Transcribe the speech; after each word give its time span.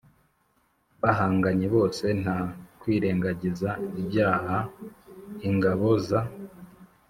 bahanganye 1.01 1.67
bose, 1.75 2.05
nta 2.21 2.37
kwirengagiza 2.79 3.69
ibyaha 4.01 4.57
ingabo 5.49 5.87
za 6.07 6.21